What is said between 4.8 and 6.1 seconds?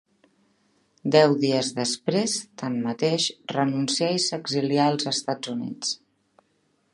als Estats Units.